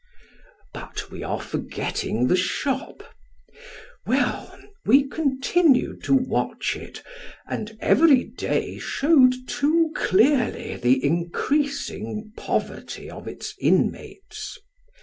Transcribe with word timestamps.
But 0.73 1.11
we 1.11 1.21
are 1.21 1.39
forgetting 1.39 2.25
the 2.25 2.35
shop. 2.35 3.03
Well, 4.07 4.59
we 4.83 5.07
continued 5.07 6.03
to 6.05 6.15
watch 6.15 6.75
it, 6.75 7.03
and 7.47 7.77
every 7.79 8.23
day 8.23 8.79
showed 8.79 9.47
too 9.47 9.91
clearly 9.95 10.75
the 10.77 11.05
increasing 11.05 12.31
poverty 12.35 13.11
of 13.11 13.27
its 13.27 13.53
inmates. 13.59 14.57